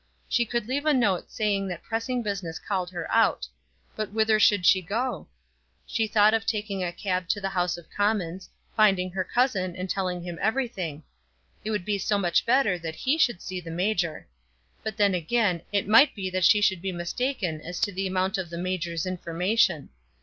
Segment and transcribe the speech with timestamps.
[0.27, 3.47] She could leave a note saying that pressing business called her out.
[3.95, 5.27] But whither should she go?
[5.85, 9.87] She thought of taking a cab to the House of Commons, finding her cousin, and
[9.87, 11.03] telling him everything.
[11.63, 14.25] It would be so much better that he should see the major.
[14.81, 18.39] But then again, it might be that she should be mistaken as to the amount
[18.39, 19.89] of the major's information.